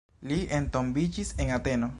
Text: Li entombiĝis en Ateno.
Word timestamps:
Li 0.31 0.39
entombiĝis 0.61 1.35
en 1.45 1.57
Ateno. 1.61 1.89